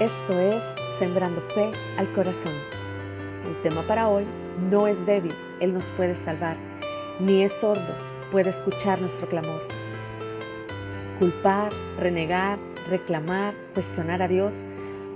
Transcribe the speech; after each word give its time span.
Esto 0.00 0.38
es 0.38 0.62
Sembrando 0.98 1.40
Fe 1.54 1.72
al 1.96 2.12
Corazón. 2.12 2.52
El 3.48 3.62
tema 3.62 3.80
para 3.86 4.10
hoy 4.10 4.26
no 4.70 4.86
es 4.86 5.06
débil, 5.06 5.32
Él 5.58 5.72
nos 5.72 5.90
puede 5.90 6.14
salvar, 6.14 6.58
ni 7.18 7.42
es 7.42 7.54
sordo, 7.54 7.94
puede 8.30 8.50
escuchar 8.50 9.00
nuestro 9.00 9.26
clamor. 9.26 9.62
Culpar, 11.18 11.72
renegar, 11.98 12.58
reclamar, 12.90 13.54
cuestionar 13.72 14.20
a 14.20 14.28
Dios 14.28 14.64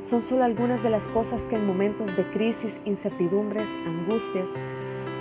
son 0.00 0.22
solo 0.22 0.44
algunas 0.44 0.82
de 0.82 0.88
las 0.88 1.08
cosas 1.08 1.46
que 1.46 1.56
en 1.56 1.66
momentos 1.66 2.16
de 2.16 2.24
crisis, 2.30 2.80
incertidumbres, 2.86 3.68
angustias, 3.86 4.48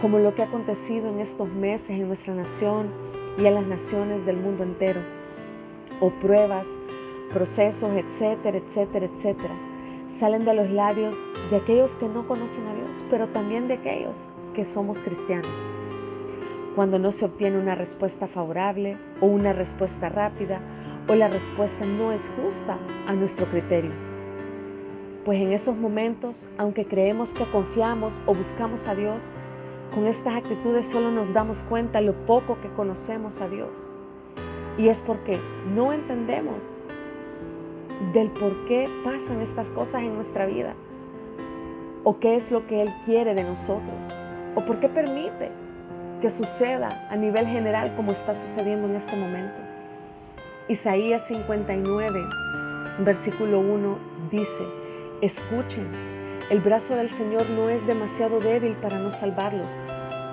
como 0.01 0.19
lo 0.19 0.35
que 0.35 0.43
ha 0.43 0.45
acontecido 0.45 1.09
en 1.09 1.19
estos 1.19 1.49
meses 1.49 1.89
en 1.89 2.07
nuestra 2.07 2.33
nación 2.33 2.87
y 3.37 3.45
en 3.45 3.55
las 3.55 3.65
naciones 3.65 4.25
del 4.25 4.37
mundo 4.37 4.63
entero, 4.63 5.01
o 5.99 6.11
pruebas, 6.11 6.77
procesos, 7.29 7.91
etcétera, 7.95 8.57
etcétera, 8.57 9.05
etcétera, 9.05 9.53
salen 10.07 10.45
de 10.45 10.53
los 10.53 10.69
labios 10.69 11.15
de 11.49 11.57
aquellos 11.57 11.95
que 11.95 12.07
no 12.07 12.27
conocen 12.27 12.67
a 12.67 12.73
Dios, 12.73 13.03
pero 13.09 13.27
también 13.27 13.67
de 13.67 13.75
aquellos 13.75 14.27
que 14.53 14.65
somos 14.65 15.01
cristianos. 15.01 15.57
Cuando 16.75 16.99
no 16.99 17.11
se 17.11 17.25
obtiene 17.25 17.59
una 17.59 17.75
respuesta 17.75 18.27
favorable 18.27 18.97
o 19.21 19.27
una 19.27 19.53
respuesta 19.53 20.09
rápida 20.09 20.61
o 21.07 21.15
la 21.15 21.27
respuesta 21.27 21.85
no 21.85 22.11
es 22.11 22.31
justa 22.41 22.77
a 23.07 23.13
nuestro 23.13 23.45
criterio. 23.47 23.91
Pues 25.25 25.41
en 25.41 25.51
esos 25.51 25.75
momentos, 25.75 26.49
aunque 26.57 26.85
creemos 26.85 27.33
que 27.33 27.45
confiamos 27.51 28.21
o 28.25 28.33
buscamos 28.33 28.87
a 28.87 28.95
Dios, 28.95 29.29
con 29.93 30.05
estas 30.05 30.35
actitudes 30.35 30.85
solo 30.85 31.11
nos 31.11 31.33
damos 31.33 31.63
cuenta 31.63 31.99
lo 31.99 32.13
poco 32.25 32.59
que 32.61 32.69
conocemos 32.69 33.41
a 33.41 33.49
Dios. 33.49 33.69
Y 34.77 34.87
es 34.87 35.01
porque 35.01 35.39
no 35.75 35.91
entendemos 35.91 36.71
del 38.13 38.29
por 38.29 38.65
qué 38.65 38.89
pasan 39.03 39.41
estas 39.41 39.69
cosas 39.69 40.01
en 40.01 40.15
nuestra 40.15 40.45
vida, 40.45 40.73
o 42.03 42.19
qué 42.19 42.35
es 42.35 42.51
lo 42.51 42.65
que 42.65 42.81
Él 42.81 42.93
quiere 43.05 43.35
de 43.35 43.43
nosotros, 43.43 44.07
o 44.55 44.65
por 44.65 44.79
qué 44.79 44.89
permite 44.89 45.51
que 46.21 46.29
suceda 46.29 47.07
a 47.09 47.15
nivel 47.15 47.45
general 47.45 47.95
como 47.95 48.11
está 48.11 48.35
sucediendo 48.35 48.87
en 48.87 48.95
este 48.95 49.15
momento. 49.15 49.57
Isaías 50.67 51.27
59, 51.27 52.19
versículo 52.99 53.59
1 53.59 53.97
dice, 54.31 54.63
escuchen, 55.21 55.87
el 56.49 56.61
brazo 56.61 56.95
del 56.95 57.09
Señor 57.09 57.49
no 57.49 57.69
es 57.69 57.85
demasiado 57.85 58.39
débil 58.39 58.73
para 58.73 58.97
no 58.99 59.11
salvarlos, 59.11 59.71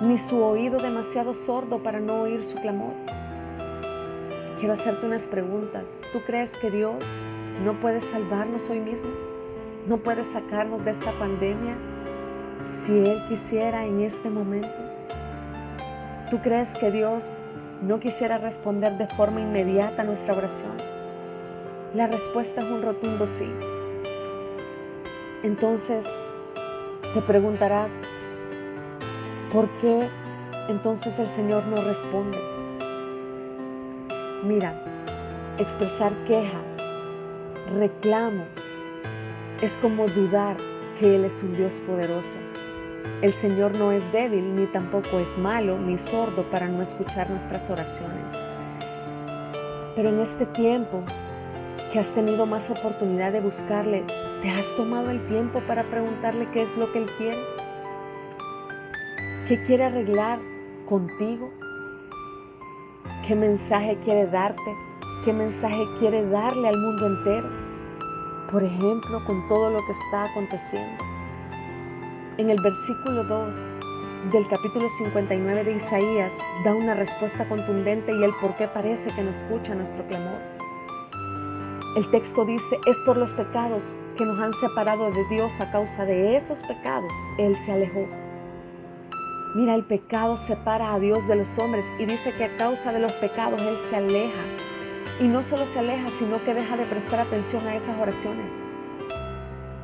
ni 0.01 0.17
su 0.17 0.43
oído 0.43 0.79
demasiado 0.79 1.33
sordo 1.33 1.83
para 1.83 1.99
no 1.99 2.21
oír 2.21 2.43
su 2.43 2.55
clamor. 2.57 2.93
Quiero 4.59 4.73
hacerte 4.73 5.05
unas 5.05 5.27
preguntas. 5.27 6.01
¿Tú 6.11 6.21
crees 6.25 6.57
que 6.57 6.71
Dios 6.71 7.03
no 7.63 7.73
puede 7.79 8.01
salvarnos 8.01 8.69
hoy 8.69 8.79
mismo, 8.79 9.09
no 9.87 9.97
puede 9.97 10.23
sacarnos 10.23 10.83
de 10.85 10.91
esta 10.91 11.11
pandemia 11.13 11.75
si 12.65 12.91
Él 12.91 13.23
quisiera 13.27 13.85
en 13.85 14.01
este 14.01 14.29
momento. 14.29 14.69
¿Tú 16.29 16.39
crees 16.39 16.75
que 16.75 16.91
Dios 16.91 17.31
no 17.81 17.99
quisiera 17.99 18.37
responder 18.37 18.97
de 18.97 19.07
forma 19.07 19.41
inmediata 19.41 20.01
a 20.01 20.05
nuestra 20.05 20.35
oración? 20.35 20.77
La 21.93 22.07
respuesta 22.07 22.61
es 22.61 22.67
un 22.67 22.81
rotundo 22.81 23.25
sí. 23.25 23.49
Entonces, 25.43 26.05
te 27.13 27.21
preguntarás, 27.21 28.01
¿por 29.53 29.69
qué 29.79 30.09
entonces 30.67 31.17
el 31.19 31.27
Señor 31.27 31.65
no 31.67 31.77
responde? 31.77 32.37
Mira, 34.43 34.73
expresar 35.57 36.11
queja 36.25 36.61
reclamo 37.67 38.45
es 39.61 39.77
como 39.77 40.07
dudar 40.07 40.57
que 40.99 41.15
Él 41.15 41.25
es 41.25 41.43
un 41.43 41.55
Dios 41.55 41.79
poderoso. 41.85 42.37
El 43.21 43.33
Señor 43.33 43.75
no 43.77 43.91
es 43.91 44.11
débil, 44.11 44.55
ni 44.55 44.67
tampoco 44.67 45.19
es 45.19 45.37
malo, 45.37 45.77
ni 45.79 45.97
sordo 45.97 46.43
para 46.51 46.67
no 46.67 46.81
escuchar 46.81 47.29
nuestras 47.29 47.69
oraciones. 47.69 48.31
Pero 49.95 50.09
en 50.09 50.19
este 50.19 50.45
tiempo 50.45 51.03
que 51.91 51.99
has 51.99 52.13
tenido 52.13 52.45
más 52.45 52.69
oportunidad 52.69 53.31
de 53.31 53.39
buscarle, 53.39 54.03
¿te 54.41 54.51
has 54.51 54.75
tomado 54.75 55.09
el 55.09 55.25
tiempo 55.27 55.61
para 55.67 55.83
preguntarle 55.89 56.47
qué 56.51 56.61
es 56.61 56.77
lo 56.77 56.91
que 56.91 56.99
Él 56.99 57.09
quiere? 57.17 57.43
¿Qué 59.47 59.63
quiere 59.63 59.85
arreglar 59.85 60.39
contigo? 60.87 61.49
¿Qué 63.25 63.35
mensaje 63.35 63.97
quiere 64.03 64.27
darte? 64.27 64.75
¿Qué 65.25 65.33
mensaje 65.33 65.83
quiere 65.99 66.27
darle 66.29 66.67
al 66.67 66.77
mundo 66.77 67.07
entero? 67.07 67.66
Por 68.51 68.63
ejemplo, 68.63 69.25
con 69.25 69.45
todo 69.49 69.69
lo 69.69 69.85
que 69.85 69.91
está 69.91 70.23
aconteciendo. 70.23 71.03
En 72.37 72.49
el 72.49 72.61
versículo 72.61 73.25
2 73.25 73.65
del 74.31 74.47
capítulo 74.47 74.87
59 74.87 75.65
de 75.65 75.75
Isaías 75.75 76.37
da 76.63 76.73
una 76.73 76.93
respuesta 76.93 77.47
contundente 77.49 78.13
y 78.13 78.23
el 78.23 78.31
por 78.39 78.55
qué 78.55 78.69
parece 78.69 79.13
que 79.13 79.21
no 79.21 79.31
escucha 79.31 79.75
nuestro 79.75 80.07
clamor. 80.07 80.39
El 81.97 82.09
texto 82.09 82.45
dice, 82.45 82.77
es 82.85 82.97
por 83.01 83.17
los 83.17 83.33
pecados 83.33 83.93
que 84.15 84.23
nos 84.23 84.39
han 84.39 84.53
separado 84.53 85.11
de 85.11 85.25
Dios 85.25 85.59
a 85.59 85.69
causa 85.69 86.05
de 86.05 86.37
esos 86.37 86.63
pecados, 86.63 87.11
Él 87.37 87.55
se 87.57 87.73
alejó. 87.73 88.07
Mira, 89.55 89.75
el 89.75 89.83
pecado 89.83 90.37
separa 90.37 90.93
a 90.93 90.99
Dios 90.99 91.27
de 91.27 91.35
los 91.35 91.57
hombres 91.59 91.85
y 91.99 92.05
dice 92.05 92.33
que 92.33 92.45
a 92.45 92.55
causa 92.55 92.93
de 92.93 92.99
los 92.99 93.11
pecados 93.13 93.61
Él 93.61 93.77
se 93.77 93.97
aleja 93.97 94.43
y 95.19 95.27
no 95.27 95.41
solo 95.41 95.65
se 95.65 95.79
aleja, 95.79 96.11
sino 96.11 96.43
que 96.43 96.53
deja 96.53 96.77
de 96.77 96.85
prestar 96.85 97.19
atención 97.19 97.67
a 97.67 97.75
esas 97.75 97.99
oraciones. 97.99 98.53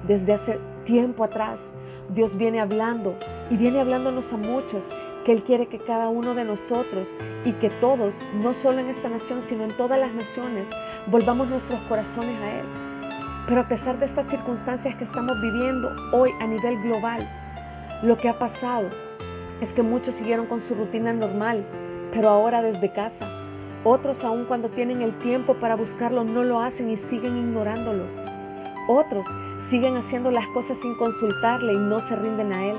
Desde 0.07 0.33
hace 0.33 0.59
tiempo 0.85 1.23
atrás, 1.23 1.71
Dios 2.09 2.37
viene 2.37 2.59
hablando 2.59 3.15
y 3.49 3.57
viene 3.57 3.79
hablándonos 3.79 4.31
a 4.33 4.37
muchos 4.37 4.91
que 5.25 5.31
Él 5.31 5.43
quiere 5.43 5.67
que 5.67 5.79
cada 5.79 6.09
uno 6.09 6.35
de 6.35 6.43
nosotros 6.43 7.15
y 7.45 7.53
que 7.53 7.69
todos, 7.69 8.15
no 8.35 8.53
solo 8.53 8.79
en 8.79 8.89
esta 8.89 9.09
nación, 9.09 9.41
sino 9.41 9.63
en 9.63 9.71
todas 9.71 9.97
las 9.99 10.13
naciones, 10.13 10.69
volvamos 11.07 11.49
nuestros 11.49 11.79
corazones 11.81 12.39
a 12.41 12.59
Él. 12.59 12.65
Pero 13.47 13.61
a 13.61 13.67
pesar 13.67 13.97
de 13.99 14.05
estas 14.05 14.27
circunstancias 14.27 14.95
que 14.95 15.03
estamos 15.03 15.41
viviendo 15.41 15.95
hoy 16.11 16.31
a 16.41 16.47
nivel 16.47 16.81
global, 16.83 17.27
lo 18.03 18.17
que 18.17 18.29
ha 18.29 18.37
pasado 18.37 18.89
es 19.61 19.71
que 19.73 19.81
muchos 19.81 20.15
siguieron 20.15 20.45
con 20.45 20.59
su 20.59 20.75
rutina 20.75 21.13
normal, 21.13 21.65
pero 22.11 22.29
ahora 22.29 22.61
desde 22.61 22.91
casa 22.91 23.42
otros 23.83 24.23
aun 24.23 24.45
cuando 24.45 24.69
tienen 24.69 25.01
el 25.01 25.17
tiempo 25.19 25.55
para 25.55 25.75
buscarlo 25.75 26.23
no 26.23 26.43
lo 26.43 26.61
hacen 26.61 26.89
y 26.89 26.97
siguen 26.97 27.37
ignorándolo. 27.37 28.05
Otros 28.87 29.27
siguen 29.59 29.97
haciendo 29.97 30.31
las 30.31 30.47
cosas 30.47 30.77
sin 30.77 30.95
consultarle 30.95 31.73
y 31.73 31.77
no 31.77 31.99
se 31.99 32.15
rinden 32.15 32.53
a 32.53 32.65
Él. 32.65 32.77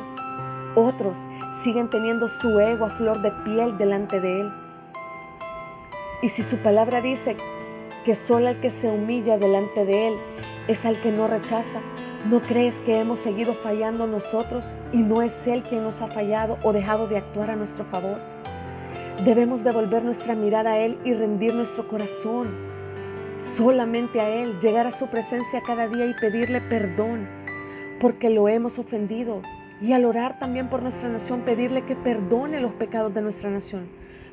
Otros 0.75 1.26
siguen 1.62 1.88
teniendo 1.88 2.28
su 2.28 2.59
ego 2.59 2.87
a 2.87 2.91
flor 2.91 3.22
de 3.22 3.31
piel 3.44 3.78
delante 3.78 4.20
de 4.20 4.41
Él. 4.41 4.53
Y 6.22 6.28
si 6.28 6.42
su 6.42 6.56
palabra 6.59 7.00
dice 7.00 7.36
que 8.04 8.15
solo 8.15 8.48
el 8.48 8.60
que 8.60 8.71
se 8.71 8.88
humilla 8.88 9.38
delante 9.38 9.84
de 9.84 10.09
Él 10.09 10.15
es 10.69 10.84
al 10.84 11.00
que 11.00 11.12
no 11.12 11.26
rechaza, 11.26 11.81
¿no 12.31 12.41
crees 12.41 12.81
que 12.81 12.98
hemos 12.98 13.21
seguido 13.21 13.54
fallando 13.54 14.06
nosotros 14.06 14.75
y 14.92 14.98
no 14.98 15.22
es 15.22 15.47
Él 15.47 15.62
quien 15.62 15.82
nos 15.82 16.00
ha 16.03 16.06
fallado 16.06 16.59
o 16.62 16.72
dejado 16.72 17.06
de 17.09 17.19
actuar 17.19 17.50
a 17.50 17.56
nuestro 17.56 17.84
favor? 17.84 18.19
Debemos 19.23 19.63
devolver 19.63 20.03
nuestra 20.03 20.35
mirada 20.35 20.73
a 20.73 20.79
Él 20.79 20.99
y 21.05 21.15
rendir 21.15 21.55
nuestro 21.55 21.87
corazón 21.87 22.49
solamente 23.39 24.21
a 24.21 24.29
Él, 24.29 24.59
llegar 24.61 24.89
a 24.89 24.93
su 24.93 25.07
presencia 25.07 25.63
cada 25.65 25.87
día 25.87 26.07
y 26.07 26.15
pedirle 26.15 26.61
perdón 26.61 27.29
porque 28.01 28.29
lo 28.29 28.49
hemos 28.49 28.79
ofendido. 28.79 29.41
Y 29.81 29.93
al 29.93 30.05
orar 30.05 30.39
también 30.41 30.69
por 30.69 30.83
nuestra 30.83 31.09
nación, 31.09 31.43
pedirle 31.43 31.85
que 31.85 31.95
perdone 31.95 32.61
los 32.61 32.73
pecados 32.73 33.15
de 33.15 33.23
nuestra 33.23 33.51
nación, 33.51 33.89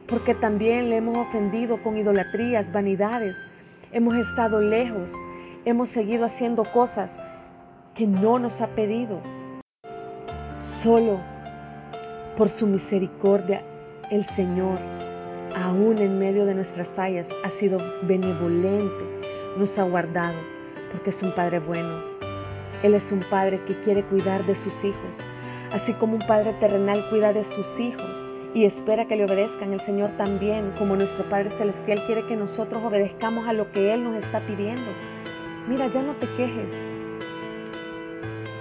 porque 0.08 0.34
también 0.34 0.90
le 0.90 0.98
hemos 0.98 1.18
ofendido 1.18 1.82
con 1.84 1.98
idolatrías, 1.98 2.74
vanidades. 2.74 3.38
Hemos 3.92 4.16
estado 4.16 4.62
lejos, 4.62 5.14
hemos 5.64 5.90
seguido 5.90 6.26
haciendo 6.26 6.64
cosas 6.64 7.20
que 7.94 8.08
no 8.08 8.40
nos 8.40 8.62
ha 8.62 8.68
pedido. 8.68 9.22
Solo 10.60 11.20
por 12.36 12.50
su 12.50 12.66
misericordia 12.68 13.64
el 14.12 14.26
Señor, 14.26 14.78
aún 15.56 15.98
en 16.00 16.20
medio 16.20 16.46
de 16.46 16.54
nuestras 16.54 16.92
fallas, 16.92 17.34
ha 17.46 17.50
sido 17.50 17.80
benevolente, 18.02 19.06
nos 19.58 19.80
ha 19.80 19.84
guardado, 19.84 20.38
porque 20.92 21.12
es 21.12 21.24
un 21.24 21.34
Padre 21.34 21.60
bueno. 21.60 22.04
Él 22.84 22.94
es 22.94 23.14
un 23.14 23.22
Padre 23.22 23.62
que 23.66 23.80
quiere 23.80 24.04
cuidar 24.04 24.46
de 24.46 24.56
sus 24.56 24.84
hijos, 24.84 25.20
así 25.72 25.94
como 25.94 26.16
un 26.16 26.28
Padre 26.28 26.54
terrenal 26.60 27.08
cuida 27.10 27.32
de 27.32 27.46
sus 27.46 27.80
hijos 27.80 28.26
y 28.54 28.66
espera 28.66 29.08
que 29.08 29.16
le 29.16 29.24
obedezcan. 29.24 29.72
El 29.72 29.80
Señor 29.80 30.12
también, 30.18 30.74
como 30.78 30.98
nuestro 30.98 31.24
Padre 31.30 31.50
Celestial, 31.50 32.06
quiere 32.06 32.26
que 32.26 32.36
nosotros 32.36 32.84
obedezcamos 32.84 33.48
a 33.48 33.54
lo 33.54 33.72
que 33.72 33.94
Él 33.94 34.04
nos 34.04 34.16
está 34.22 34.46
pidiendo. 34.46 34.92
Mira, 35.70 35.88
ya 35.88 36.02
no 36.02 36.16
te 36.16 36.28
quejes. 36.36 36.86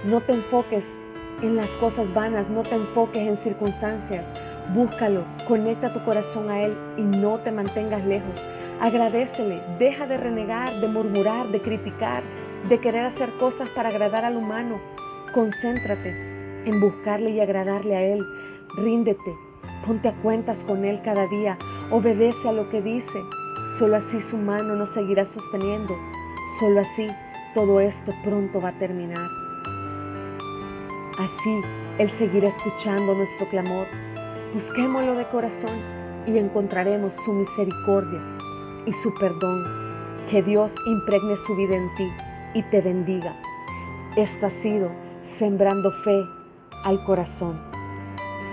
No 0.05 0.21
te 0.21 0.31
enfoques 0.31 0.97
en 1.41 1.57
las 1.57 1.71
cosas 1.75 2.13
vanas, 2.13 2.49
no 2.49 2.63
te 2.63 2.75
enfoques 2.75 3.27
en 3.27 3.35
circunstancias. 3.35 4.33
Búscalo, 4.69 5.25
conecta 5.47 5.91
tu 5.91 6.03
corazón 6.05 6.49
a 6.49 6.61
Él 6.61 6.77
y 6.97 7.01
no 7.01 7.39
te 7.39 7.51
mantengas 7.51 8.05
lejos. 8.05 8.47
Agradecele, 8.79 9.61
deja 9.77 10.07
de 10.07 10.17
renegar, 10.17 10.79
de 10.79 10.87
murmurar, 10.87 11.47
de 11.49 11.61
criticar, 11.61 12.23
de 12.69 12.79
querer 12.79 13.05
hacer 13.05 13.31
cosas 13.33 13.69
para 13.69 13.89
agradar 13.89 14.23
al 14.23 14.37
humano. 14.37 14.79
Concéntrate 15.33 16.09
en 16.65 16.79
buscarle 16.79 17.31
y 17.31 17.39
agradarle 17.39 17.95
a 17.95 18.01
Él. 18.01 18.25
Ríndete, 18.77 19.35
ponte 19.85 20.07
a 20.07 20.13
cuentas 20.21 20.63
con 20.63 20.85
Él 20.85 21.01
cada 21.03 21.27
día, 21.27 21.57
obedece 21.89 22.49
a 22.49 22.53
lo 22.53 22.69
que 22.69 22.81
dice. 22.81 23.19
Solo 23.77 23.97
así 23.97 24.21
su 24.21 24.37
mano 24.37 24.75
nos 24.75 24.91
seguirá 24.91 25.25
sosteniendo. 25.25 25.97
Solo 26.59 26.81
así 26.81 27.07
todo 27.53 27.81
esto 27.81 28.13
pronto 28.23 28.61
va 28.61 28.69
a 28.69 28.79
terminar. 28.79 29.27
Así 31.19 31.61
Él 31.97 32.09
seguirá 32.09 32.47
escuchando 32.47 33.13
nuestro 33.13 33.47
clamor. 33.49 33.87
Busquémoslo 34.53 35.15
de 35.15 35.25
corazón 35.29 35.79
y 36.27 36.37
encontraremos 36.37 37.13
su 37.13 37.31
misericordia 37.31 38.21
y 38.85 38.91
su 38.91 39.13
perdón. 39.13 39.63
Que 40.29 40.43
Dios 40.43 40.75
impregne 40.85 41.37
su 41.37 41.55
vida 41.55 41.75
en 41.75 41.95
ti 41.95 42.11
y 42.53 42.63
te 42.63 42.81
bendiga. 42.81 43.33
Esto 44.17 44.47
ha 44.47 44.49
sido 44.49 44.91
Sembrando 45.21 45.91
Fe 46.03 46.21
al 46.83 47.01
Corazón. 47.05 47.70